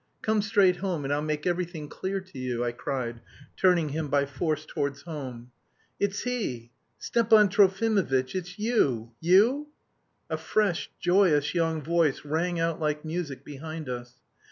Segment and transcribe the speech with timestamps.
[0.23, 3.21] "Come straight home and I'll make everything clear to you," I cried,
[3.55, 5.51] turning him by force towards home.
[5.99, 6.71] "It's he!
[6.97, 9.11] Stepan Trofimovitch, it's you?
[9.19, 9.67] You?"
[10.27, 14.15] A fresh, joyous young voice rang out like music behind us.